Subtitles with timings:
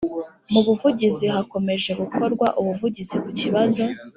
[0.51, 3.83] Mu buvugizi hakomeje gukorwa ubuvugizi ku bibazo.